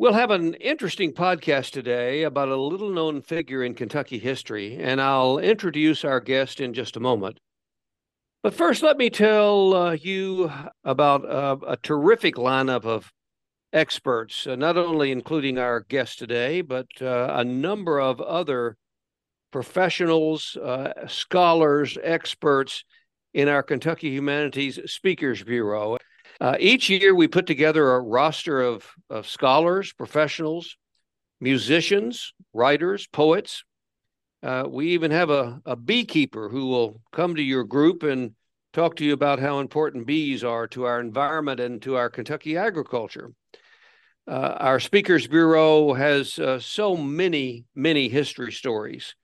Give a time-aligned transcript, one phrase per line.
[0.00, 4.98] We'll have an interesting podcast today about a little known figure in Kentucky history, and
[4.98, 7.38] I'll introduce our guest in just a moment.
[8.42, 10.50] But first, let me tell uh, you
[10.84, 13.12] about uh, a terrific lineup of
[13.74, 18.78] experts, uh, not only including our guest today, but uh, a number of other
[19.52, 22.86] professionals, uh, scholars, experts
[23.34, 25.98] in our Kentucky Humanities Speakers Bureau.
[26.40, 30.76] Uh, each year, we put together a roster of, of scholars, professionals,
[31.38, 33.62] musicians, writers, poets.
[34.42, 38.32] Uh, we even have a, a beekeeper who will come to your group and
[38.72, 42.56] talk to you about how important bees are to our environment and to our Kentucky
[42.56, 43.32] agriculture.
[44.26, 49.14] Uh, our Speakers Bureau has uh, so many, many history stories,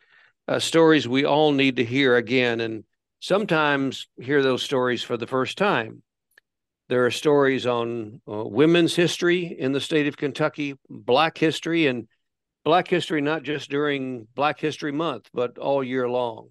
[0.48, 2.84] uh, stories we all need to hear again, and
[3.20, 6.02] sometimes hear those stories for the first time.
[6.88, 12.06] There are stories on uh, women's history in the state of Kentucky, Black history, and
[12.64, 16.50] Black history not just during Black History Month, but all year long.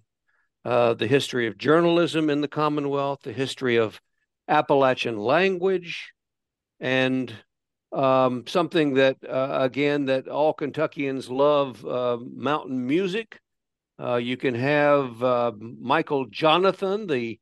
[0.64, 4.00] Uh, the history of journalism in the Commonwealth, the history of
[4.48, 6.12] Appalachian language,
[6.80, 7.32] and
[7.92, 13.40] um, something that, uh, again, that all Kentuckians love uh, mountain music.
[13.98, 17.38] Uh, you can have uh, Michael Johnathon, the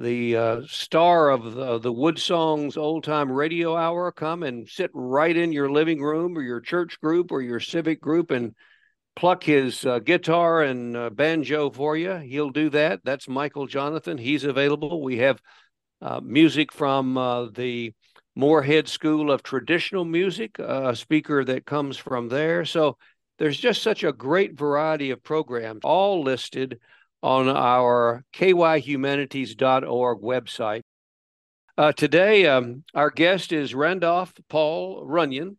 [0.00, 5.36] the uh, star of the, the WoodSongs Old Time Radio Hour come and sit right
[5.36, 8.54] in your living room or your church group or your civic group and
[9.14, 12.14] pluck his uh, guitar and uh, banjo for you.
[12.14, 13.00] He'll do that.
[13.04, 14.18] That's Michael Johnathon.
[14.18, 15.02] He's available.
[15.02, 15.38] We have
[16.00, 17.92] uh, music from uh, the
[18.34, 22.64] Morehead School of Traditional Music, a speaker that comes from there.
[22.64, 22.96] So
[23.38, 26.78] there's just such a great variety of programs, all listed
[27.22, 30.82] on our kyhumanities.org website.
[31.76, 35.56] Uh, today, um, our guest is Randolph Paul Runyon.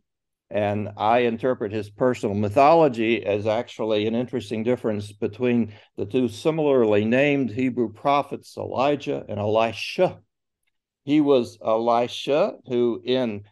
[0.50, 7.06] and I interpret his personal mythology as actually an interesting difference between the two similarly
[7.06, 10.20] named Hebrew prophets, Elijah and Elisha.
[11.06, 13.44] He was Elisha, who in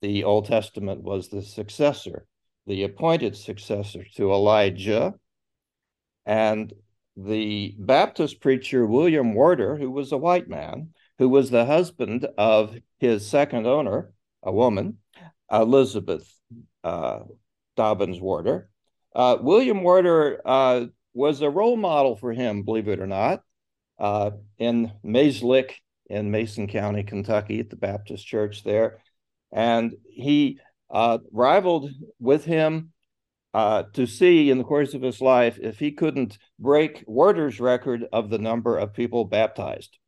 [0.00, 2.26] the Old Testament was the successor,
[2.66, 5.14] the appointed successor to Elijah.
[6.24, 6.72] And
[7.16, 12.76] the Baptist preacher William Warder, who was a white man, who was the husband of
[12.98, 14.12] his second owner,
[14.48, 14.96] a woman,
[15.52, 16.26] Elizabeth
[16.82, 17.20] uh,
[17.76, 18.68] Dobbins Warder.
[19.14, 23.42] Uh, William Warder uh, was a role model for him, believe it or not,
[23.98, 25.74] uh, in Mayslick
[26.08, 29.02] in Mason County, Kentucky, at the Baptist Church there.
[29.52, 30.58] And he
[30.90, 32.92] uh, rivaled with him
[33.52, 38.06] uh, to see in the course of his life if he couldn't break Warder's record
[38.12, 39.98] of the number of people baptized.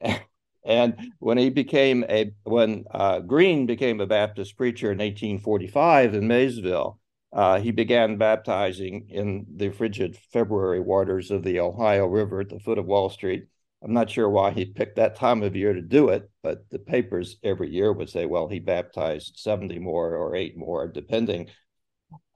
[0.64, 6.26] And when he became a when uh, Green became a Baptist preacher in 1845 in
[6.26, 6.98] Maysville,
[7.32, 12.60] uh, he began baptizing in the frigid February waters of the Ohio River at the
[12.60, 13.46] foot of Wall Street.
[13.82, 16.78] I'm not sure why he picked that time of year to do it, but the
[16.78, 21.50] papers every year would say, well, he baptized 70 more or eight more, depending.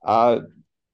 [0.05, 0.41] Uh,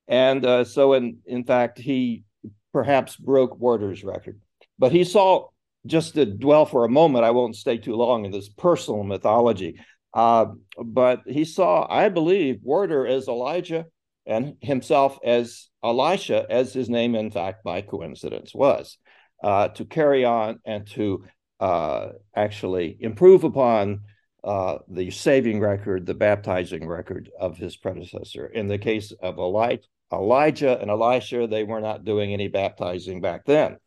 [0.07, 2.23] and uh, so, in, in fact, he
[2.71, 4.39] perhaps broke Warder's record.
[4.79, 5.47] But he saw,
[5.85, 9.79] just to dwell for a moment, I won't stay too long in this personal mythology,
[10.13, 10.47] uh,
[10.83, 13.85] but he saw, I believe, Warder as Elijah
[14.25, 18.97] and himself as Elisha, as his name, in fact, by coincidence was
[19.43, 21.23] uh, to carry on and to
[21.59, 24.01] uh, actually improve upon
[24.43, 28.45] uh, the saving record, the baptizing record of his predecessor.
[28.45, 33.77] In the case of Elijah and Elisha, they were not doing any baptizing back then,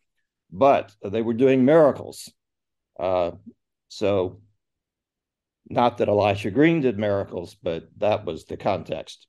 [0.50, 2.33] but they were doing miracles.
[2.99, 3.33] Uh,
[3.89, 4.41] so,
[5.69, 9.27] not that Elisha Green did miracles, but that was the context.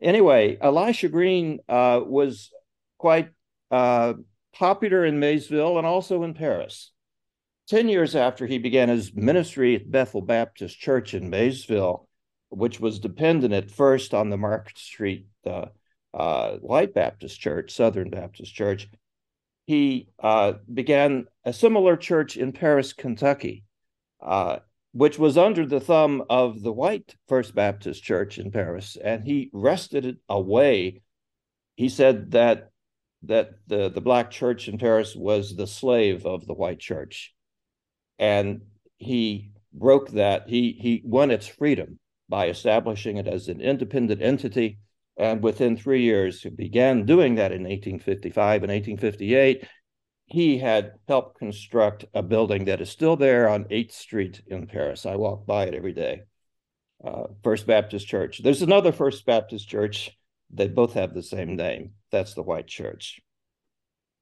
[0.00, 2.50] Anyway, Elisha Green uh, was
[2.98, 3.30] quite
[3.70, 4.14] uh,
[4.52, 6.92] popular in Maysville and also in Paris.
[7.68, 12.08] 10 years after he began his ministry at Bethel Baptist Church in Maysville,
[12.50, 15.66] which was dependent at first on the Market Street uh,
[16.14, 18.88] uh, White Baptist Church, Southern Baptist Church,
[19.66, 23.64] he uh, began a similar church in Paris, Kentucky,
[24.20, 24.58] uh,
[24.92, 29.50] which was under the thumb of the White First Baptist Church in Paris, and he
[29.52, 31.02] wrested it away.
[31.74, 32.70] He said that
[33.22, 37.34] that the, the black church in Paris was the slave of the white church.
[38.18, 38.62] And
[38.98, 40.48] he broke that.
[40.48, 41.98] He, he won its freedom
[42.28, 44.78] by establishing it as an independent entity.
[45.16, 49.66] And within three years, he began doing that in 1855 and 1858.
[50.26, 55.06] He had helped construct a building that is still there on 8th Street in Paris.
[55.06, 56.22] I walk by it every day.
[57.02, 58.42] Uh, First Baptist Church.
[58.42, 60.10] There's another First Baptist Church.
[60.50, 61.92] They both have the same name.
[62.10, 63.20] That's the white church.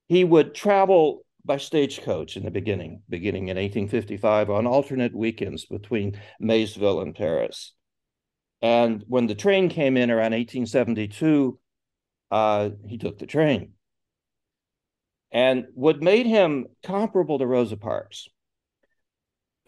[0.09, 6.21] He would travel by stagecoach in the beginning, beginning in 1855, on alternate weekends between
[6.41, 7.75] Maysville and Paris.
[8.65, 11.59] And when the train came in around 1872,
[12.31, 13.73] uh, he took the train.
[15.31, 18.27] And what made him comparable to Rosa Parks,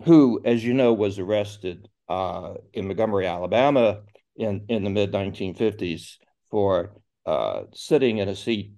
[0.05, 4.01] who, as you know, was arrested uh, in Montgomery, Alabama
[4.35, 6.17] in, in the mid 1950s
[6.51, 6.93] for
[7.27, 8.73] uh, sitting in a seat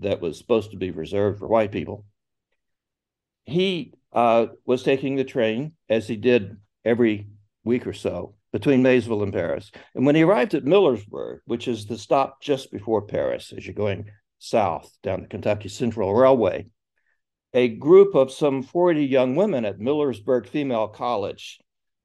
[0.00, 2.04] that was supposed to be reserved for white people.
[3.44, 7.28] He uh, was taking the train, as he did every
[7.64, 9.70] week or so, between Maysville and Paris.
[9.94, 13.74] And when he arrived at Millersburg, which is the stop just before Paris as you're
[13.74, 16.66] going south down the Kentucky Central Railway,
[17.54, 21.60] a group of some 40 young women at Millersburg Female College,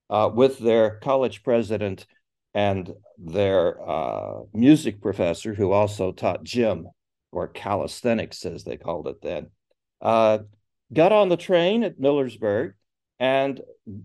[0.09, 2.05] uh, with their college president
[2.53, 6.87] and their uh, music professor, who also taught gym
[7.31, 9.47] or calisthenics, as they called it then,
[10.01, 10.39] uh,
[10.93, 12.73] got on the train at Millersburg.
[13.19, 13.61] And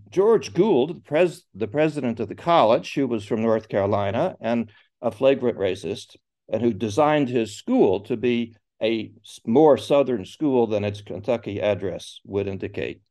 [0.09, 4.71] George Gould, the, pres- the president of the college, who was from North Carolina and
[5.01, 6.15] a flagrant racist,
[6.49, 9.11] and who designed his school to be a
[9.45, 13.01] more Southern school than its Kentucky address would indicate.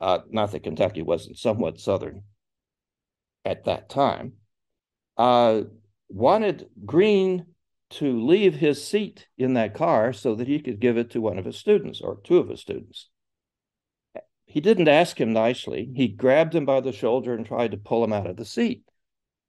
[0.00, 2.22] Uh, not that Kentucky wasn't somewhat Southern
[3.44, 4.34] at that time,
[5.16, 5.62] uh,
[6.08, 7.46] wanted Green
[7.88, 11.38] to leave his seat in that car so that he could give it to one
[11.38, 13.08] of his students or two of his students.
[14.46, 15.90] He didn't ask him nicely.
[15.94, 18.82] He grabbed him by the shoulder and tried to pull him out of the seat.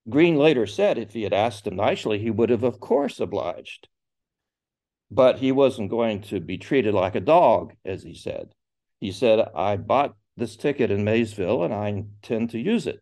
[0.10, 3.88] Green later said if he had asked him nicely, he would have, of course, obliged.
[5.12, 8.54] But he wasn't going to be treated like a dog, as he said.
[9.00, 13.02] He said, I bought this ticket in Maysville and I intend to use it.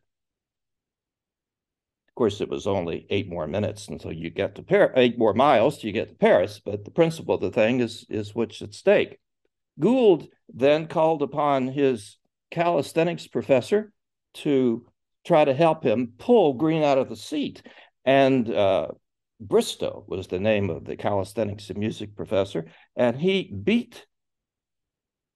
[2.09, 5.33] Of course, it was only eight more minutes until you get to Paris, eight more
[5.33, 8.61] miles till you get to Paris, but the principle of the thing is, is what's
[8.61, 9.19] at stake.
[9.79, 12.17] Gould then called upon his
[12.51, 13.91] calisthenics professor
[14.35, 14.85] to
[15.25, 17.63] try to help him pull Green out of the seat.
[18.05, 18.89] And uh,
[19.39, 22.65] Bristow was the name of the calisthenics and music professor,
[22.95, 24.05] and he beat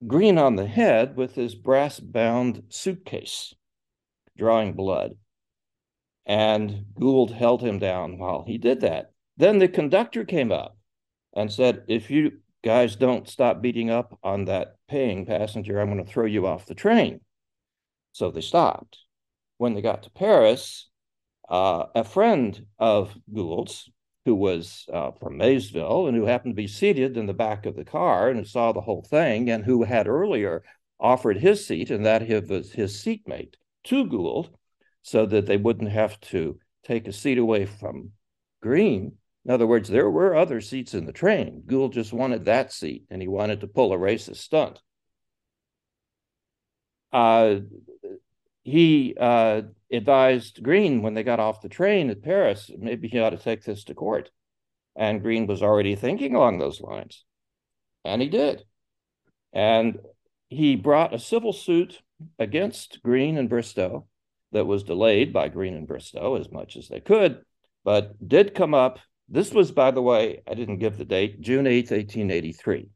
[0.06, 3.52] Green on the head with his brass bound suitcase,
[4.36, 5.16] drawing blood
[6.30, 9.12] and Gould held him down while he did that.
[9.36, 10.76] Then the conductor came up
[11.34, 16.04] and said, If you guys don't stop beating up on that paying passenger, I'm going
[16.04, 17.20] to throw you off the train.
[18.12, 18.98] So they stopped.
[19.58, 20.88] When they got to Paris,
[21.48, 23.88] uh, a friend of Gould's,
[24.24, 27.74] who was uh, from Maysville and who happened to be seated in the back of
[27.74, 30.62] the car and saw the whole thing, and who had earlier
[30.98, 34.50] offered his seat and that of his, his seatmate to Gould,
[35.02, 38.10] so that they wouldn't have to take a seat away from
[38.60, 39.16] Green.
[39.44, 41.62] In other words, there were other seats in the train.
[41.66, 44.80] Gould just wanted that seat and he wanted to pull a racist stunt.
[47.12, 47.56] uh,
[48.62, 53.30] he uh, advised Green when they got off the train at Paris, maybe he ought
[53.30, 54.30] to take this to court.
[54.96, 57.24] And Green was already thinking along those lines.
[58.04, 58.64] And he did.
[59.52, 59.98] And
[60.48, 62.02] he brought a civil suit
[62.38, 64.06] against Green and Bristow
[64.52, 67.42] that was delayed by Green and Bristow as much as they could,
[67.84, 68.98] but did come up.
[69.32, 72.88] This was, by the way, I didn't give the date, June 8th, 1883.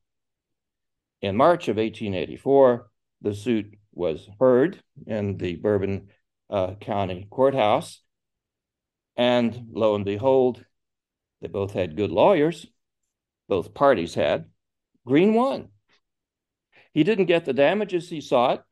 [1.23, 2.91] In March of 1884,
[3.23, 6.09] the suit was heard in the Bourbon
[6.51, 8.01] uh, County Courthouse.
[9.17, 10.65] And lo and behold,
[11.41, 12.67] they both had good lawyers,
[13.49, 14.47] both parties had.
[15.07, 15.69] Green won.
[16.93, 18.65] He didn't get the damages he sought,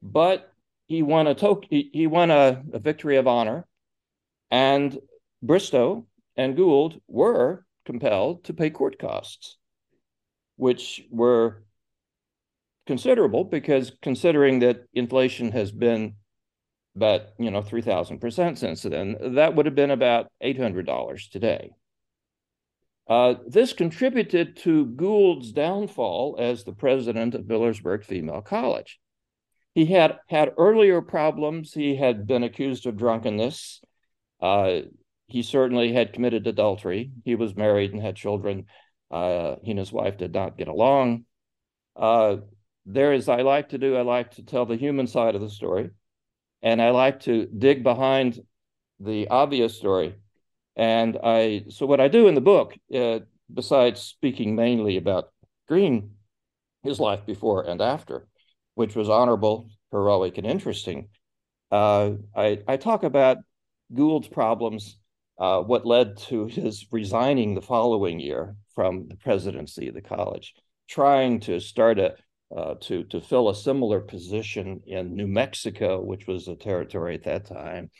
[0.00, 0.50] but
[0.86, 3.66] he won a to- he won a, a victory of honor,
[4.50, 4.98] and
[5.42, 9.56] Bristow and Gould were compelled to pay court costs,
[10.56, 11.62] which were
[12.86, 16.14] considerable because considering that inflation has been
[16.94, 21.70] about you know 3000% since then that would have been about $800 today
[23.08, 28.98] uh, this contributed to Gould's downfall as the president of Millersburg Female College.
[29.74, 31.72] He had had earlier problems.
[31.72, 33.80] He had been accused of drunkenness.
[34.40, 34.80] Uh,
[35.26, 37.10] he certainly had committed adultery.
[37.24, 38.66] He was married and had children.
[39.10, 41.24] Uh, he and his wife did not get along.
[41.94, 42.38] Uh,
[42.84, 45.50] there, as I like to do, I like to tell the human side of the
[45.50, 45.90] story,
[46.62, 48.40] and I like to dig behind
[49.00, 50.14] the obvious story.
[50.76, 53.20] And I, so what I do in the book, uh,
[53.52, 55.32] besides speaking mainly about
[55.66, 56.12] Green,
[56.82, 58.28] his life before and after,
[58.74, 61.08] which was honorable, heroic, and interesting,
[61.72, 63.38] uh, I, I talk about
[63.92, 64.96] Gould's problems,
[65.38, 70.54] uh, what led to his resigning the following year from the presidency of the college,
[70.88, 72.14] trying to start a
[72.54, 77.24] uh, to to fill a similar position in New Mexico, which was a territory at
[77.24, 77.90] that time,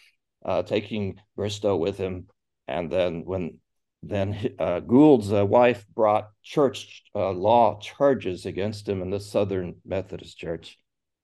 [0.44, 2.28] uh, taking Bristow with him,
[2.68, 3.58] and then when
[4.02, 9.76] then uh, Gould's uh, wife brought church uh, law charges against him in the Southern
[9.84, 10.78] Methodist Church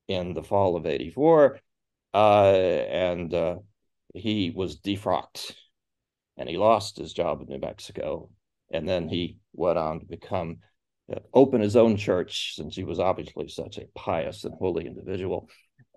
[0.09, 1.61] in the fall of '84,
[2.13, 3.61] and
[4.15, 5.55] he was defrocked,
[6.37, 8.31] and he lost his job in New Mexico,
[8.73, 10.59] and then he went on to become
[11.35, 15.49] open his own church since he was obviously such a pious and holy individual.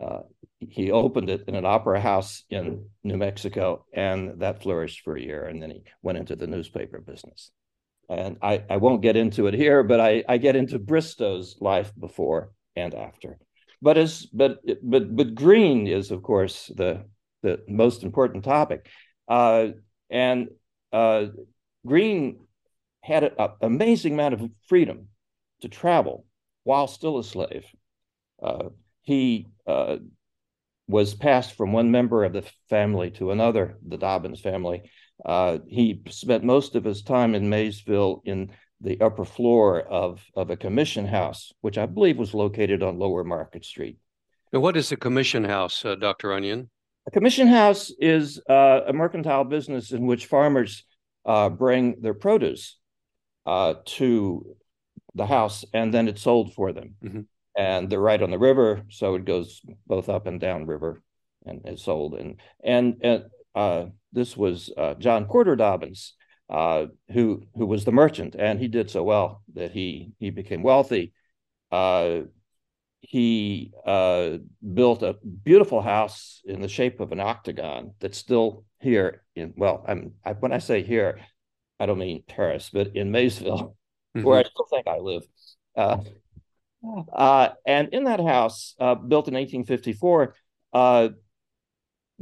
[0.02, 0.20] Uh,
[0.60, 5.22] he opened it in an opera house in New Mexico, and that flourished for a
[5.22, 5.46] year.
[5.46, 7.52] And then he went into the newspaper business.
[8.10, 11.92] And I, I won't get into it here, but I, I get into Bristow's life
[11.98, 13.40] before and after.
[13.82, 17.06] But as but but but Green is of course the
[17.42, 18.88] the most important topic,
[19.28, 19.68] uh,
[20.10, 20.50] and
[20.92, 21.28] uh,
[21.86, 22.40] Green
[23.02, 25.08] had an amazing amount of freedom
[25.62, 26.26] to travel
[26.64, 27.66] while still a slave.
[28.42, 28.70] Uh,
[29.04, 29.98] he uh,
[30.88, 34.90] was passed from one member of the family to another, the Dobbins family.
[35.24, 40.50] Uh, he spent most of his time in Maysville in the upper floor of, of
[40.50, 43.98] a commission house, which I believe was located on Lower Market Street.
[44.52, 46.30] And what is a commission house, uh, Dr.
[46.30, 46.70] Runyon?
[47.08, 50.84] A commission house is uh, a mercantile business in which farmers
[51.26, 52.78] uh, bring their produce
[53.46, 54.56] uh, to
[55.14, 56.96] the house, and then it's sold for them.
[57.04, 57.22] Mm-hmm.
[57.58, 61.02] And they're right on the river, so it goes both up and down river,
[61.46, 62.16] and is sold.
[62.16, 66.16] And and, and uh, this was uh, John Porter Dobbins,
[66.50, 70.64] uh, who who was the merchant, and he did so well that he he became
[70.64, 71.14] wealthy.
[73.08, 74.38] He uh,
[74.74, 79.84] built a beautiful house in the shape of an octagon that's still here in well
[79.88, 81.20] I'm I, when I say here
[81.80, 83.76] I don't mean Paris, but in Maysville,
[84.16, 84.24] mm-hmm.
[84.26, 85.24] where I still think I live.
[85.76, 85.98] Uh,
[87.12, 90.36] uh, and in that house, uh, built in 1854,
[90.74, 91.10] uh,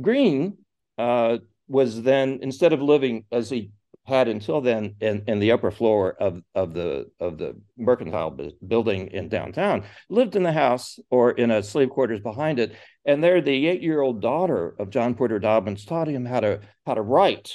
[0.01, 0.57] Green
[0.97, 1.37] uh,
[1.67, 3.71] was then, instead of living as he
[4.05, 9.07] had until then in, in the upper floor of, of the of the mercantile building
[9.07, 12.75] in downtown, lived in the house or in a slave quarters behind it.
[13.05, 17.01] And there, the eight-year-old daughter of John Porter Dobbins taught him how to how to
[17.01, 17.53] write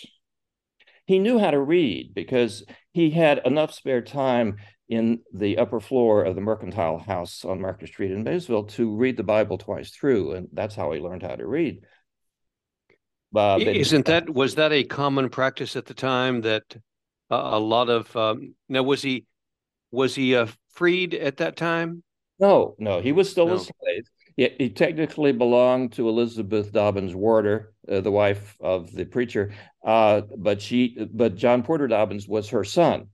[1.09, 4.57] he knew how to read because he had enough spare time
[4.90, 9.17] in the upper floor of the mercantile house on Market Street in Maysville to read
[9.17, 11.81] the Bible twice through, and that's how he learned how to read.
[13.35, 16.62] Uh, Isn't that was that a common practice at the time that
[17.30, 19.26] uh, a lot of um, now was he
[19.90, 22.02] was he uh, freed at that time?
[22.40, 23.54] No, no, he was still no.
[23.54, 24.04] a slave.
[24.37, 29.52] He, he technically belonged to Elizabeth Dobbins Warder, uh, the wife of the preacher,
[29.85, 33.08] uh, but she, but John Porter Dobbins was her son,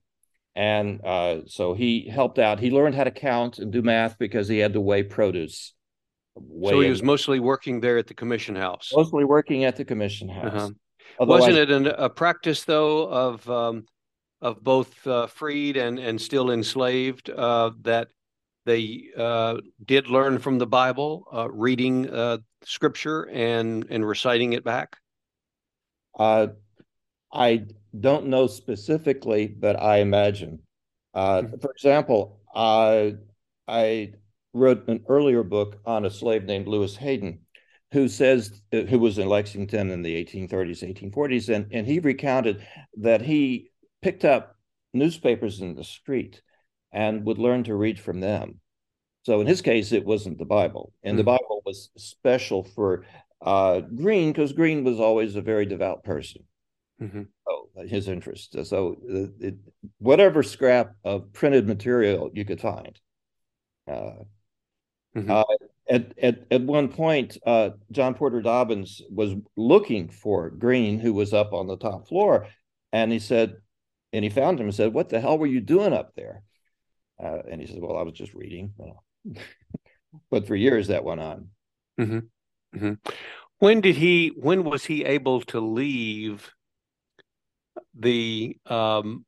[0.55, 2.59] and uh, so he helped out.
[2.59, 5.73] He learned how to count and do math because he had to weigh produce,
[6.35, 8.91] so he was mostly working there at the commission house.
[8.95, 10.53] Mostly working at the commission house.
[10.53, 11.25] Uh-huh.
[11.25, 13.85] Wasn't it an, a practice though of um,
[14.41, 18.09] of both uh, freed and and still enslaved uh, that
[18.65, 24.63] they uh, did learn from the Bible, uh, reading uh, scripture and and reciting it
[24.63, 24.97] back?
[26.17, 26.47] Uh,
[27.31, 27.65] I
[27.97, 30.59] don't know specifically, but I imagine.
[31.15, 31.57] Mm-hmm.
[31.59, 33.15] For example, I
[34.55, 37.39] wrote an earlier book on a slave named Lewis Hayden,
[37.91, 42.65] who says who was in Lexington in the 1830s, 1840s, and, and he recounted
[42.97, 43.69] that he
[44.01, 44.55] picked up
[44.93, 46.41] newspapers in the street
[46.93, 48.61] and would learn to read from them.
[49.23, 51.25] So in his case, it wasn't the Bible, and mm-hmm.
[51.25, 51.37] the hmm.
[51.37, 53.05] Bible was special for
[53.41, 56.43] uh, Green because Green was always a very devout person.
[57.01, 57.23] Mm-hmm.
[57.49, 58.55] Oh, his interest.
[58.65, 59.55] So uh, it,
[59.97, 62.97] whatever scrap of printed material you could find.
[63.85, 64.23] Uh,
[65.15, 65.31] mm-hmm.
[65.31, 65.43] uh,
[65.89, 71.33] at, at, at one point, uh, John Porter Dobbins was looking for Green, who was
[71.33, 72.47] up on the top floor,
[72.91, 73.57] and he said,
[74.13, 76.43] and he found him and said, "What the hell were you doing up there?"
[77.21, 79.03] Uh, and he said, "Well, I was just reading." Well,
[80.31, 81.49] but for years that went on.
[81.99, 82.77] Mm-hmm.
[82.77, 83.11] Mm-hmm.
[83.59, 84.29] When did he?
[84.29, 86.49] When was he able to leave
[87.93, 89.25] the um,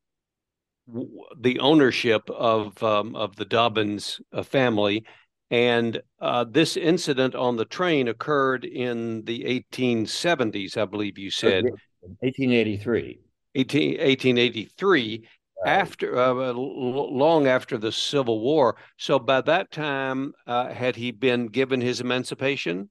[1.37, 5.05] the ownership of um, of the Dobbins uh, family?
[5.49, 11.63] And uh, this incident on the train occurred in the 1870s, I believe you said.
[12.01, 13.19] 1883.
[13.55, 15.27] 18, 1883
[15.65, 18.75] after uh, long after the Civil War.
[18.97, 22.89] So by that time, uh, had he been given his emancipation?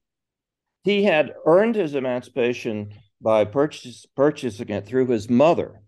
[0.83, 5.81] He had earned his emancipation by purchase, purchasing it through his mother,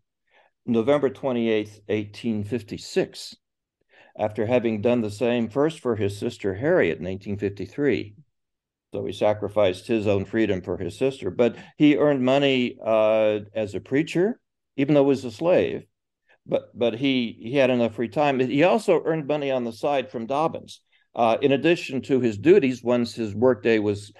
[0.65, 3.35] November 28th, 1856,
[4.19, 8.15] after having done the same first for his sister Harriet in 1853.
[8.93, 13.73] So he sacrificed his own freedom for his sister, but he earned money uh, as
[13.73, 14.39] a preacher,
[14.77, 15.85] even though he was a slave
[16.49, 18.39] but but he he had enough free time.
[18.39, 20.81] He also earned money on the side from Dobbins.
[21.15, 24.11] Uh, in addition to his duties, once his workday was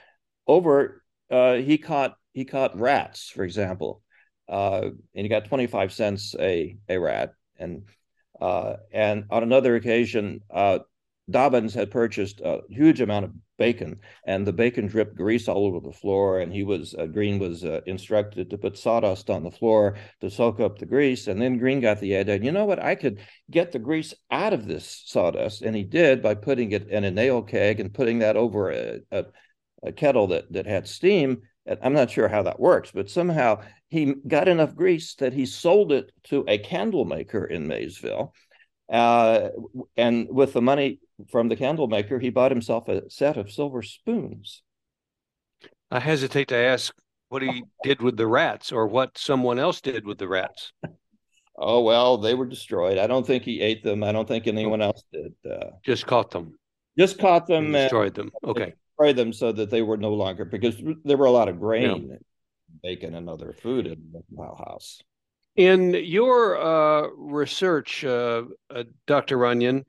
[0.47, 4.01] over, uh, he caught he caught rats, for example,
[4.47, 7.33] uh, and he got twenty five cents a a rat.
[7.57, 7.83] And
[8.39, 10.80] uh, and on another occasion, uh,
[11.30, 15.80] Dobbins had purchased a huge amount of bacon, and the bacon dripped grease all over
[15.80, 16.39] the floor.
[16.39, 20.30] And he was uh, Green was uh, instructed to put sawdust on the floor to
[20.30, 21.28] soak up the grease.
[21.28, 22.80] And then Green got the idea, you know what?
[22.82, 23.19] I could
[23.52, 27.12] get the grease out of this sawdust, and he did by putting it in a
[27.12, 29.25] nail keg and putting that over a, a,
[29.84, 31.41] a kettle that that had steam.
[31.84, 35.91] I'm not sure how that works, but somehow he got enough grease that he sold
[35.91, 38.34] it to a candle maker in Maysville.
[38.91, 39.49] Uh,
[39.97, 40.99] and with the money
[41.32, 44.63] from the candle maker, he bought himself a set of silver spoons.
[45.91, 46.93] I hesitate to ask
[47.30, 50.71] what he did with the rats or what someone else did with the rats.
[51.58, 52.97] oh, well, they were destroyed.
[52.97, 54.04] I don't think he ate them.
[54.04, 55.34] I don't think anyone else did.
[55.49, 56.58] Uh, just caught them.
[56.97, 57.65] Just caught them.
[57.65, 58.32] And destroyed them.
[58.43, 58.73] Okay.
[58.97, 60.75] Destroyed them so that they were no longer, because
[61.06, 62.17] there were a lot of grain, yeah.
[62.82, 65.01] Bacon, and other food in the house.
[65.55, 69.38] In your uh, research, uh, uh, Dr.
[69.38, 69.86] Runyon,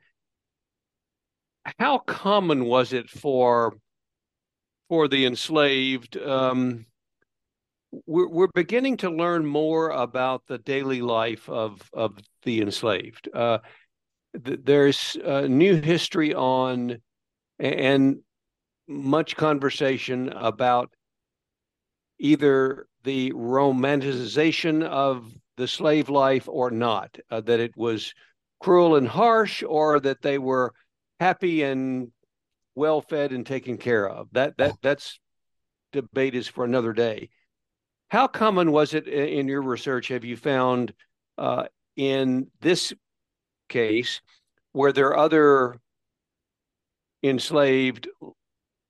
[1.78, 3.76] how common was it for
[4.88, 6.16] for the enslaved?
[6.16, 6.86] Um,
[8.06, 13.28] we're, we're beginning to learn more about the daily life of of the enslaved.
[13.32, 13.58] Uh,
[14.44, 15.16] th- there's
[15.48, 16.98] new history on
[17.60, 18.20] and
[18.88, 20.90] much conversation about
[22.20, 28.14] either the romanticization of the slave life or not, uh, that it was
[28.60, 30.72] cruel and harsh, or that they were
[31.18, 32.12] happy and
[32.74, 34.28] well fed and taken care of.
[34.32, 35.18] That that that's
[35.92, 37.30] debate is for another day.
[38.08, 40.08] How common was it in your research?
[40.08, 40.92] Have you found
[41.38, 41.64] uh,
[41.96, 42.92] in this
[43.68, 44.20] case
[44.72, 45.80] where there are other
[47.22, 48.08] enslaved,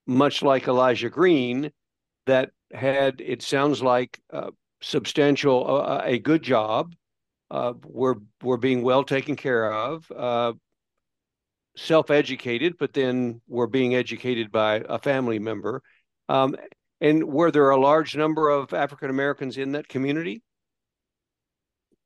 [0.06, 1.70] much like Elijah Green,
[2.26, 6.94] that had it sounds like uh, substantial, uh, uh, a good job.
[7.50, 10.52] Uh, we're we're being well taken care of, uh,
[11.76, 15.82] self-educated, but then we're being educated by a family member.
[16.28, 16.56] Um,
[17.00, 20.42] and were there a large number of African Americans in that community?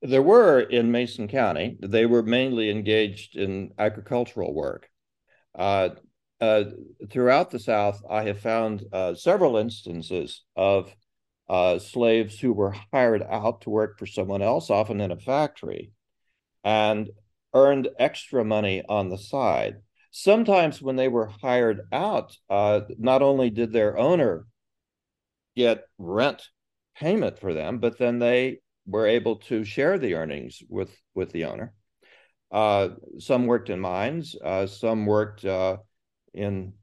[0.01, 1.77] There were in Mason County.
[1.81, 4.89] They were mainly engaged in agricultural work.
[5.55, 5.91] Uh,
[6.45, 6.65] uh,
[7.11, 10.95] throughout the South, I have found uh, several instances of
[11.49, 15.93] uh, slaves who were hired out to work for someone else, often in a factory,
[16.63, 17.11] and
[17.55, 19.77] earned extra money on the side.
[20.17, 24.47] sometimes when they were hired out, uh, not only did their owner
[25.57, 26.41] get rent
[26.95, 31.45] payment for them, but then they were able to share the earnings with with the
[31.47, 31.73] owner.
[32.53, 35.45] Uh, some worked in mines, some worked
[36.35, 36.75] in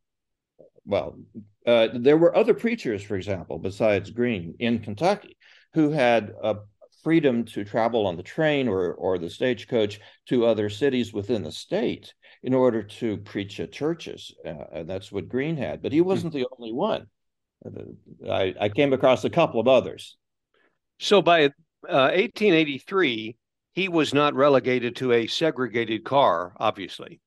[0.85, 1.17] well,
[1.65, 5.37] uh, there were other preachers, for example, besides Green in Kentucky,
[5.73, 6.55] who had a
[7.03, 11.51] freedom to travel on the train or or the stagecoach to other cities within the
[11.51, 14.33] state in order to preach at churches.
[14.45, 16.07] Uh, and that's what Green had, but he hmm.
[16.07, 17.07] wasn't the only one.
[18.27, 20.17] I, I came across a couple of others.
[20.99, 21.45] So by
[21.87, 23.37] uh, 1883,
[23.73, 27.21] he was not relegated to a segregated car, obviously.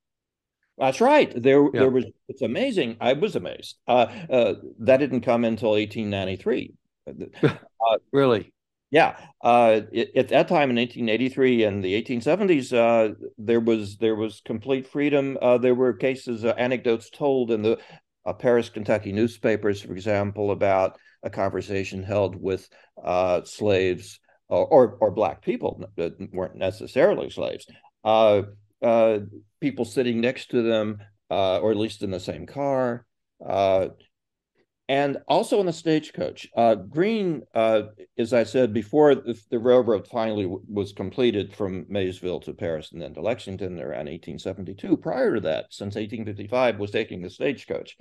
[0.79, 1.33] That's right.
[1.41, 1.71] There, yeah.
[1.73, 2.07] there was.
[2.29, 2.97] It's amazing.
[3.01, 3.77] I was amazed.
[3.87, 6.75] Uh, uh, that didn't come until 1893.
[7.87, 8.51] Uh, really?
[8.91, 9.15] Yeah.
[9.43, 14.41] Uh, it, at that time in 1883 and the 1870s, uh, there was there was
[14.43, 15.37] complete freedom.
[15.43, 17.79] Uh, there were cases, anecdotes told in the
[18.39, 22.71] Paris, Kentucky newspapers, for example, about a conversation held with
[23.45, 27.67] slaves or, or, or black people that weren't necessarily slaves
[28.85, 29.20] uh,
[29.61, 30.99] people sitting next to them,
[31.31, 33.07] uh, or at least in the same car,
[33.44, 33.88] uh,
[34.88, 36.47] and also in the stagecoach.
[36.55, 37.85] Uh, Green, uh,
[38.18, 42.92] as I said before, the, the railroad finally w- was completed from Maysville to Paris
[42.92, 44.99] and then to Lexington around 1872.
[44.99, 47.97] Prior to that, since 1855, was taking the stagecoach.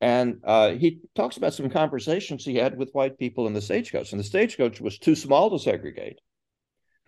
[0.00, 4.12] And uh, he talks about some conversations he had with white people in the stagecoach.
[4.12, 6.18] And the stagecoach was too small to segregate.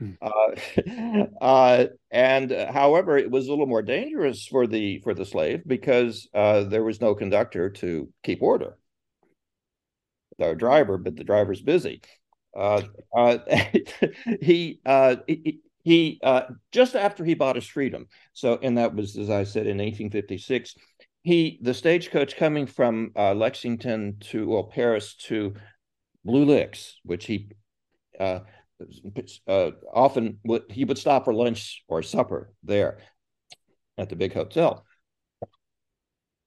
[0.00, 0.12] Hmm.
[0.22, 5.26] Uh, uh, and uh, however, it was a little more dangerous for the for the
[5.26, 8.78] slave because uh, there was no conductor to keep order.
[10.38, 12.00] The driver, but the driver's busy.
[12.56, 12.82] Uh,
[13.14, 13.38] uh,
[14.40, 14.80] he,
[15.26, 16.20] he he
[16.72, 18.08] just after he bought his freedom.
[18.32, 20.74] So, and that was as I said in 1856.
[21.22, 25.52] He the stagecoach coming from Lexington to well Paris to
[26.24, 27.50] Blue Licks, which he
[28.18, 28.40] uh,
[29.92, 32.98] often would, he would stop for lunch or supper there
[33.98, 34.84] at the big hotel.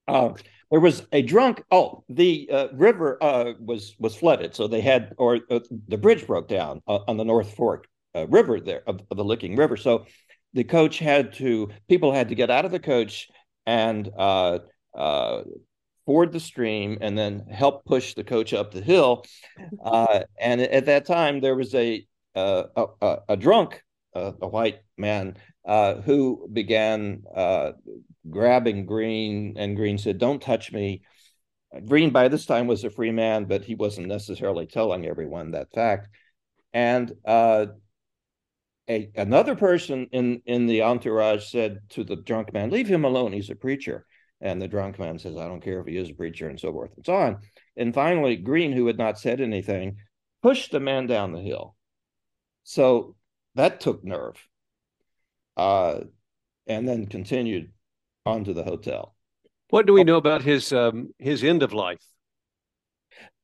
[0.08, 0.34] Uh,
[0.72, 1.63] there was a drunk.
[1.72, 6.28] Oh, the uh, river uh, was was flooded, so they had, or uh, the bridge
[6.28, 7.88] broke down uh, on the North Fork
[8.28, 9.78] River there of, of, the Licking River.
[9.78, 10.06] So
[10.54, 13.30] the coach had to, people had to get out of the coach
[13.65, 14.10] and
[16.06, 19.26] ford the stream and then help push the coach up the hill.
[20.39, 22.63] and at that time, there was a uh,
[23.02, 27.72] a, a, drunk, a white man, uh, who began uh,
[28.30, 31.04] grabbing Green, and Green said, "Don't touch me."
[31.88, 35.74] Green, by this time, was a free man, but he wasn't necessarily telling everyone that
[35.74, 36.08] fact.
[36.74, 37.67] And uh,
[38.89, 43.34] a, another person in in the entourage said to the drunk man, "Leave him alone.
[43.34, 44.06] He's a preacher."
[44.41, 46.72] And the drunk man says, "I don't care if he is a preacher," and so
[46.72, 47.38] forth and so on.
[47.78, 49.98] And finally, Green, who had not said anything,
[50.41, 51.76] pushed the man down the hill
[52.63, 53.15] so
[53.56, 54.36] that took nerve.
[55.56, 56.02] Uh,
[56.67, 57.71] and then continued
[58.26, 59.15] on to the hotel.
[59.69, 62.04] What do we know about his um, his end of life?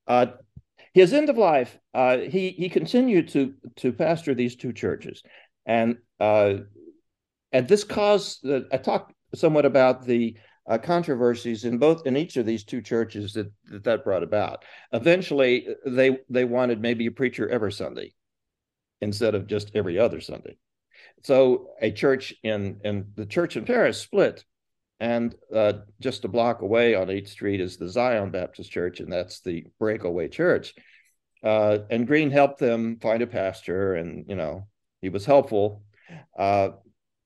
[0.08, 0.28] Uh,
[0.94, 5.24] his end of life, uh, he he continued to to pastor these two churches,
[5.66, 6.56] and uh,
[7.52, 8.48] and this caused.
[8.48, 12.82] Uh, I talked somewhat about the uh, controversies in both in each of these two
[12.82, 14.66] churches that, that that brought about.
[14.94, 18.14] Eventually, they they wanted maybe a preacher every Sunday,
[19.02, 20.58] instead of just every other Sunday.
[21.24, 24.44] So a church in in the church in Paris split,
[25.00, 29.12] and uh, just a block away on 8th Street is the Zion Baptist Church, and
[29.12, 30.74] that's the breakaway church.
[31.44, 34.68] Uh, and Green helped them find a pastor, and you know
[35.02, 35.84] he was helpful
[36.38, 36.70] uh,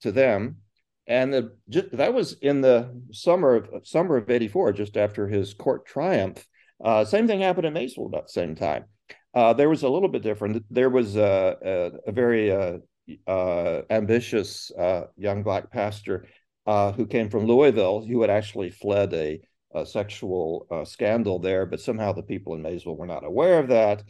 [0.02, 0.58] to them.
[1.06, 1.58] And the,
[1.92, 6.46] that was in the summer of summer of '84, just after his court triumph.
[6.84, 8.86] Uh, same thing happened in Maysville about the same time.
[9.34, 10.64] Uh, there was a little bit different.
[10.70, 12.78] There was a, a, a very uh,
[13.26, 16.28] uh, ambitious uh, young black pastor
[16.68, 19.42] uh, who came from Louisville who had actually fled a,
[19.74, 23.70] a sexual uh, scandal there, but somehow the people in Maysville were not aware of
[23.70, 24.04] that.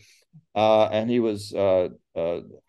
[0.56, 1.54] and he was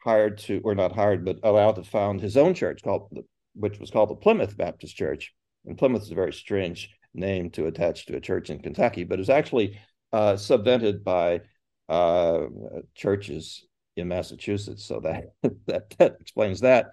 [0.04, 3.18] hired to, or not hired, but allowed to found his own church called,
[3.54, 5.34] which was called the Plymouth Baptist Church.
[5.66, 9.18] And Plymouth is a very strange name to attach to a church in Kentucky, but
[9.18, 9.78] it was actually
[10.12, 11.40] subvented by
[11.88, 12.46] uh,
[12.94, 13.66] churches
[13.96, 14.84] in Massachusetts.
[14.84, 15.34] So that,
[15.66, 16.86] that, that explains that.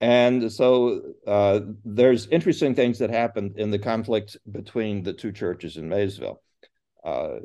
[0.00, 5.76] And so uh, there's interesting things that happened in the conflict between the two churches
[5.76, 6.40] in Maysville.
[7.04, 7.38] Uh,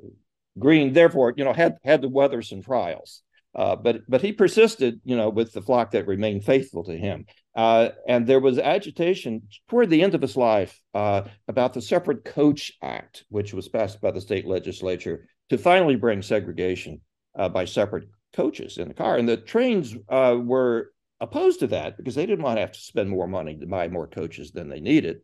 [0.60, 3.23] Green, therefore, you know, had had to weather some trials,
[3.56, 7.26] uh, but but he persisted, you know, with the flock that remained faithful to him.
[7.56, 12.23] Uh, and there was agitation toward the end of his life uh, about the Separate
[12.23, 17.00] Coach Act, which was passed by the state legislature to finally bring segregation
[17.38, 19.18] uh, by separate coaches in the car.
[19.18, 22.80] And the trains uh, were opposed to that because they didn't want to have to
[22.80, 25.22] spend more money to buy more coaches than they needed.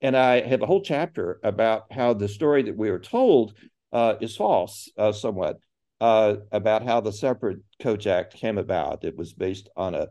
[0.00, 3.54] And I have a whole chapter about how the story that we are told
[3.92, 5.60] uh, is false, uh, somewhat,
[6.00, 9.04] about how the Separate Coach Act came about.
[9.04, 10.08] It was based on a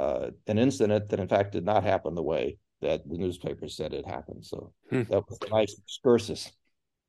[0.00, 3.92] uh, an incident that in fact did not happen the way that the newspaper said
[3.92, 4.44] it happened.
[4.44, 5.02] So hmm.
[5.10, 6.50] that was a nice excursus.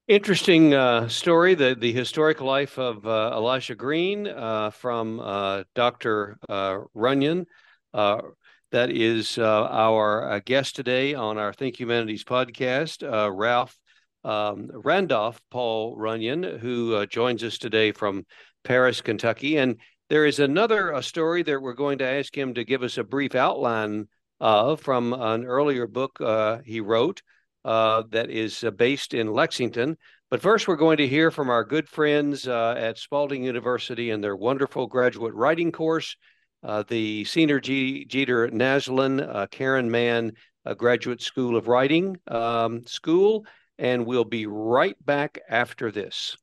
[0.08, 6.38] Interesting uh, story, the, the historic life of uh, Elijah Green uh, from uh, Dr.
[6.50, 7.46] Uh, Runyon.
[7.94, 13.04] that is our guest today on our Think Humanities podcast,
[13.38, 13.78] Ralph
[14.24, 18.26] um, Randolph Paul Runyon, who joins us today from
[18.64, 19.58] Paris, Kentucky.
[19.58, 19.78] And
[20.10, 23.36] there is another story that we're going to ask him to give us a brief
[23.36, 24.08] outline
[24.40, 27.22] of from an earlier book uh, he wrote
[27.66, 29.98] uh, that is uh, based in Lexington.
[30.30, 34.24] But first, we're going to hear from our good friends uh, at Spalding University and
[34.24, 36.16] their wonderful graduate writing course,
[36.64, 40.34] uh, the Sena G- Jeter Naslund uh, Karen Mann
[40.78, 43.46] Graduate School of Writing um, School.
[43.78, 46.38] And we'll be right back after this.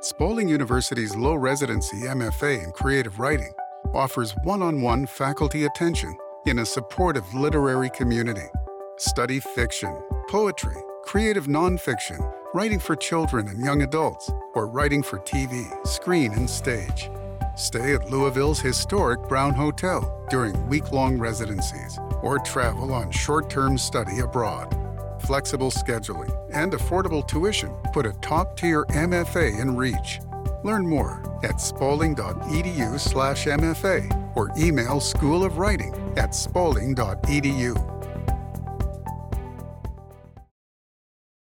[0.00, 3.52] Spalding University's low residency MFA in creative writing
[3.94, 8.48] offers one on one faculty attention in a supportive literary community.
[8.96, 9.96] Study fiction,
[10.28, 12.20] poetry, creative nonfiction,
[12.54, 17.10] writing for children and young adults, or writing for TV, screen, and stage.
[17.56, 23.78] Stay at Louisville's historic Brown Hotel during week long residencies, or travel on short term
[23.78, 24.76] study abroad
[25.22, 30.20] flexible scheduling, and affordable tuition put a top-tier MFA in reach.
[30.64, 38.02] Learn more at spalding.edu slash MFA or email School of Writing at spalding.edu.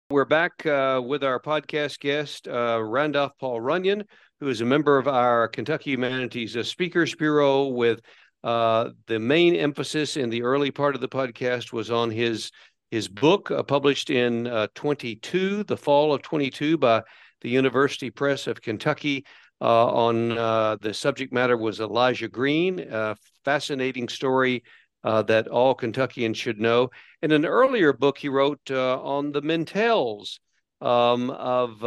[0.08, 4.04] We're back uh, with our podcast guest, uh, Randolph Paul Runyon,
[4.40, 8.00] who is a member of our Kentucky Humanities uh, Speakers Bureau with
[8.44, 12.50] uh, the main emphasis in the early part of the podcast was on his
[12.92, 17.02] his book, uh, published in uh, 22, the fall of 22, by
[17.40, 19.24] the University Press of Kentucky,
[19.60, 24.62] uh, on uh, the subject matter was Elijah Green, a fascinating story
[25.04, 26.90] uh, that all Kentuckians should know.
[27.22, 30.38] In an earlier book he wrote uh, on the Mentelles
[30.80, 31.82] um, of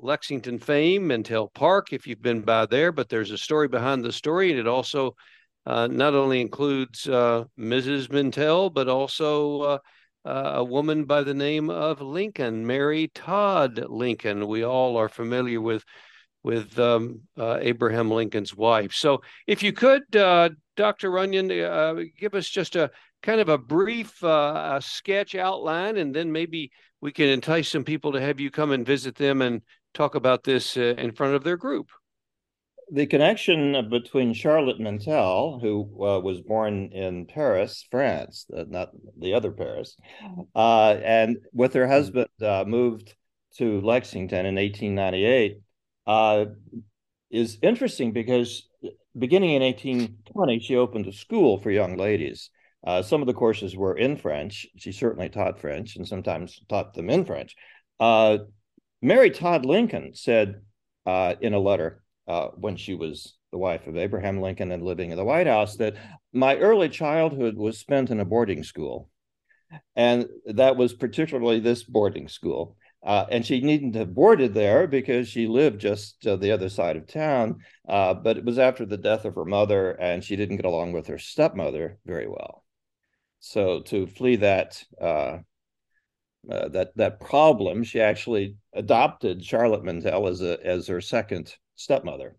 [0.00, 4.12] Lexington fame, Mentelle Park, if you've been by there, but there's a story behind the
[4.12, 5.16] story, and it also
[5.66, 8.08] not only includes Mrs.
[8.10, 9.80] Mentelle, but also
[10.28, 14.46] uh, a woman by the name of Lincoln, Mary Todd Lincoln.
[14.46, 15.84] We all are familiar with
[16.48, 18.94] with um, uh, Abraham Lincoln's wife.
[18.94, 21.10] So, if you could, uh, Dr.
[21.10, 22.90] Runyon, uh, give us just a
[23.22, 26.70] kind of a brief uh, a sketch outline, and then maybe
[27.02, 29.60] we can entice some people to have you come and visit them and
[29.92, 31.90] talk about this uh, in front of their group
[32.90, 38.88] the connection between Charlotte Mentelle, who uh, was born in Paris, France, not
[39.20, 39.94] the other Paris,
[40.54, 42.28] and with her husband
[42.66, 43.14] moved
[43.58, 45.58] to Lexington in 1898,
[46.08, 46.46] uh,
[47.30, 48.68] is interesting because
[49.16, 52.50] beginning in 1820, she opened a school for young ladies.
[52.84, 54.66] Uh, some of the courses were in French.
[54.76, 57.54] She certainly taught French and sometimes taught them in French.
[59.00, 60.62] Mary Todd Lincoln said
[61.06, 65.16] in a letter, uh, when she was the wife of Abraham Lincoln and living in
[65.16, 65.96] the White House that
[66.32, 69.08] my early childhood was spent in a boarding school.
[69.96, 72.76] And that was particularly this boarding school.
[73.04, 76.96] Uh, and she needn't have boarded there because she lived just uh, the other side
[76.96, 77.58] of town.
[77.88, 80.92] Uh, but it was after the death of her mother, and she didn't get along
[80.92, 82.64] with her stepmother very well.
[83.40, 85.38] So to flee that uh,
[86.50, 92.36] uh, that that problem, she actually adopted Charlotte Mentelle as a as her second stepmother.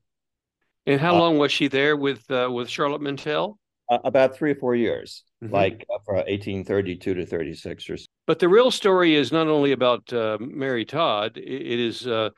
[0.85, 3.57] And how uh, long was she there with uh, with Charlotte Mentelle?
[3.89, 5.53] Uh, about three or four years, mm-hmm.
[5.53, 8.05] like from 1832 to 36 or so.
[8.29, 12.29] But the real story is not only about uh, Mary Todd; it, is uh,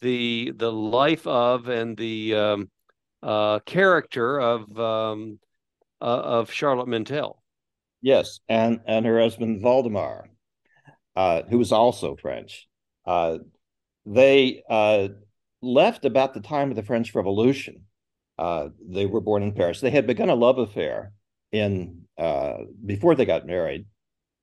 [0.00, 5.38] the the life of and the um, character of um,
[6.00, 7.36] of Charlotte Mentelle.
[8.02, 10.30] Yes, and and her husband Valdemar,
[11.14, 12.66] who was also French.
[14.04, 14.64] they
[15.62, 17.82] left about the time of the French Revolution.
[18.36, 19.80] Uh, they were born in Paris.
[19.80, 21.12] They had begun a love affair
[21.52, 23.86] in uh, before they got married.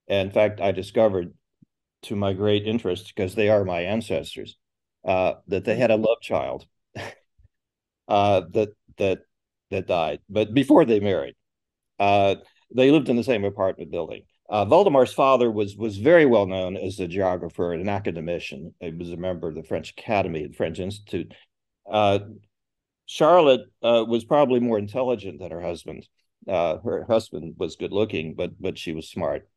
[0.08, 1.34] And in fact, I discovered,
[2.04, 4.58] to my great interest, because they are my ancestors,
[5.06, 6.66] uh, that they had a love child.
[8.06, 9.20] Uh, that that
[9.72, 11.36] that died, but before they married.
[12.00, 12.36] Uh,
[12.76, 14.24] they lived in the same apartment building.
[14.50, 18.74] Uh, Valdemar's father was was very well known as a geographer and an academician.
[18.80, 21.34] He was a member of the French Academy, the French Institute.
[21.90, 22.20] Uh,
[23.06, 26.08] Charlotte uh, was probably more intelligent than her husband.
[26.48, 29.48] Uh, her husband was good looking, but but she was smart.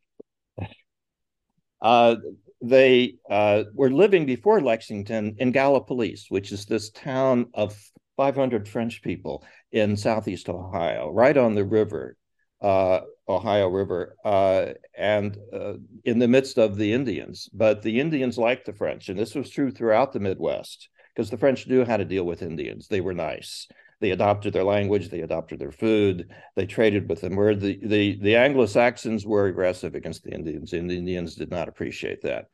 [1.87, 2.17] Uh,
[2.61, 7.79] they uh, were living before Lexington in Gallipolis, which is this town of
[8.17, 12.17] 500 French people in southeast Ohio, right on the river
[12.61, 17.49] uh, Ohio River, uh, and uh, in the midst of the Indians.
[17.53, 21.39] But the Indians liked the French, and this was true throughout the Midwest because the
[21.39, 22.89] French knew how to deal with Indians.
[22.89, 23.69] They were nice.
[24.01, 25.09] They adopted their language.
[25.09, 26.31] They adopted their food.
[26.55, 27.37] They traded with them.
[27.37, 31.51] Where the the, the Anglo Saxons were aggressive against the Indians, and the Indians did
[31.51, 32.47] not appreciate that.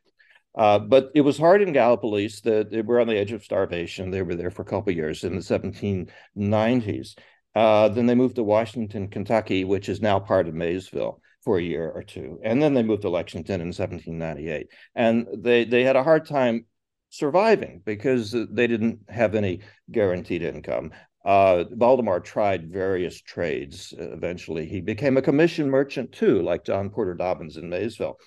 [0.54, 4.10] Uh, but it was hard in Gallipolis that they were on the edge of starvation.
[4.10, 7.16] They were there for a couple of years in the 1790s.
[7.54, 11.62] Uh, then they moved to Washington, Kentucky, which is now part of Maysville for a
[11.62, 12.38] year or two.
[12.42, 14.68] And then they moved to Lexington in 1798.
[14.94, 16.66] And they, they had a hard time
[17.10, 20.92] surviving because they didn't have any guaranteed income.
[21.24, 23.94] Uh, Valdemar tried various trades.
[23.96, 28.18] Eventually, he became a commission merchant too, like John Porter Dobbins in Maysville.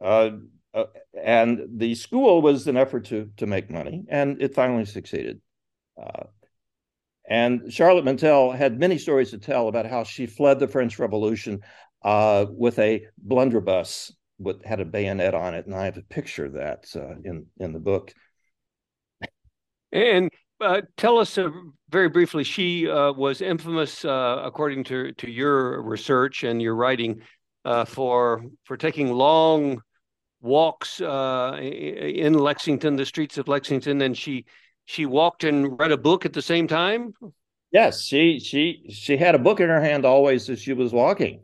[0.00, 0.30] Uh,
[0.74, 0.84] uh,
[1.22, 5.40] and the school was an effort to to make money, and it finally succeeded.
[6.00, 6.24] Uh,
[7.28, 11.60] and Charlotte Mentelle had many stories to tell about how she fled the French Revolution
[12.02, 16.44] uh, with a blunderbuss with had a bayonet on it, and I have a picture
[16.44, 18.12] of that uh, in in the book.
[19.92, 21.50] And uh, tell us uh,
[21.90, 22.44] very briefly.
[22.44, 27.20] She uh, was infamous, uh, according to to your research and your writing,
[27.86, 29.82] for for taking long
[30.40, 34.44] walks in Lexington, the streets of Lexington, and she
[34.84, 37.12] she walked and read a book at the same time?
[37.72, 41.42] Yes, she she she had a book in her hand always as she was walking.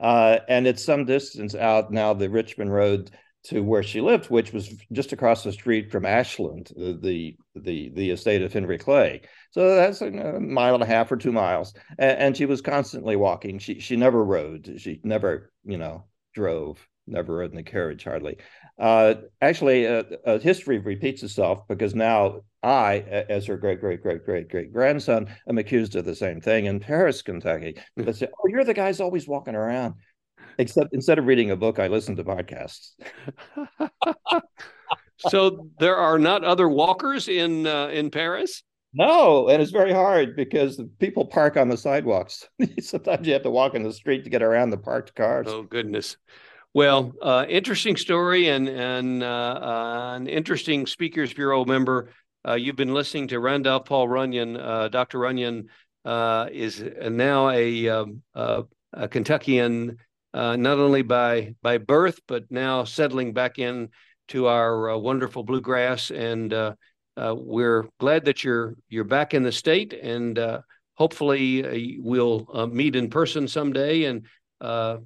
[0.00, 3.10] Uh, and it's some distance out now the Richmond Road
[3.44, 7.90] to where she lived, which was just across the street from Ashland, the the the
[7.90, 9.22] the estate of Henry Clay.
[9.50, 13.16] So that's a mile and a half or two miles, and, and she was constantly
[13.16, 13.58] walking.
[13.58, 14.74] She she never rode.
[14.78, 16.86] She never you know drove.
[17.06, 18.38] Never rode in the carriage hardly.
[18.78, 24.24] Uh, actually, uh, uh, history repeats itself because now I, as her great, great, great,
[24.24, 27.76] great, great grandson, am accused of the same thing in Paris, Kentucky.
[27.96, 29.96] They say, "Oh, you're the guy's always walking around."
[30.58, 32.92] Except instead of reading a book, I listen to podcasts.
[35.18, 38.62] so there are not other walkers in uh, in Paris.
[38.96, 42.48] No, and it's very hard because people park on the sidewalks.
[42.80, 45.46] Sometimes you have to walk in the street to get around the parked cars.
[45.48, 46.16] Oh goodness.
[46.74, 52.10] Well, uh, interesting story and and uh, uh, an interesting Speakers Bureau member.
[52.46, 54.56] Uh, you've been listening to Randolph Paul Runyon.
[54.56, 55.18] Uh, Dr.
[55.18, 55.68] Runyon
[56.04, 59.98] uh, is now a, um, a Kentuckian,
[60.34, 63.88] not only by by birth but now settling back in
[64.28, 66.10] to our uh, wonderful bluegrass.
[66.10, 66.74] And uh,
[67.16, 70.38] uh, we're glad that you're you're back in the state, and
[70.94, 74.04] hopefully we'll meet in person someday.
[74.04, 74.26] And
[74.60, 74.98] uh,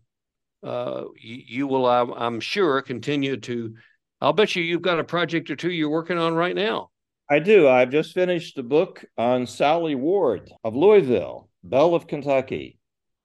[0.63, 3.75] you, you, will, I'm, I'm, sure, continue to.
[4.21, 6.91] I'll bet you you've got a project or two you're working on right now.
[7.31, 7.69] I do.
[7.69, 12.78] I've just finished a book on Sally Ward of Louisville, Belle of Kentucky.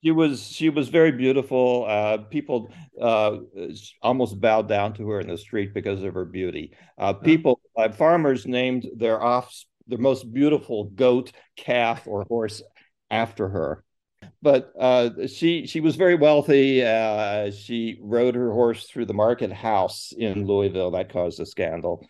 [0.04, 1.86] She was she was very beautiful.
[1.88, 3.38] Uh, people uh,
[4.02, 6.74] almost bowed down to her in the street because of her beauty.
[6.98, 9.54] Uh, people, uh, farmers named their off
[9.88, 12.62] their most beautiful goat, calf, or horse
[13.10, 13.84] after her
[14.42, 16.84] but uh, she she was very wealthy.
[16.84, 20.92] Uh, she rode her horse through the market house in Louisville.
[20.92, 22.06] That caused a scandal,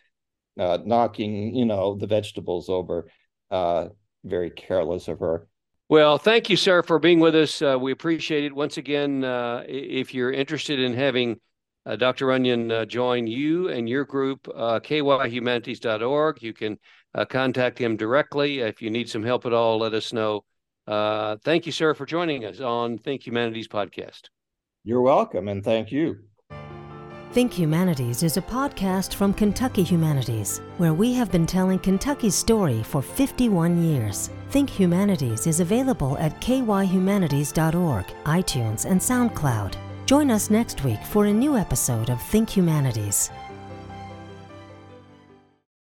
[0.59, 3.07] uh, knocking you know the vegetables over.
[3.51, 3.89] Uh,
[4.23, 5.47] very careless of her.
[5.89, 7.61] Well, thank you, sir, for being with us.
[7.61, 8.55] Uh, we appreciate it.
[8.55, 11.39] Once again, uh, if you're interested in having
[11.97, 12.27] Dr.
[12.27, 16.79] Runyon join you and your group, kyhumanities.org, you can
[17.29, 18.59] contact him directly.
[18.59, 20.45] If you need some help at all, let us know.
[20.87, 24.23] Uh, thank you, sir, for joining us on Think Humanities podcast.
[24.83, 26.19] You're welcome, and thank you.
[27.33, 32.83] Think Humanities is a podcast from Kentucky Humanities, where we have been telling Kentucky's story
[32.83, 34.29] for 51 years.
[34.51, 39.73] Think Humanities is available at kyhumanities.org, iTunes, and SoundCloud.
[40.05, 43.31] Join us next week for a new episode of Think Humanities.